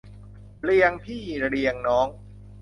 [0.63, 2.07] เรียงพี่เรียงน้อง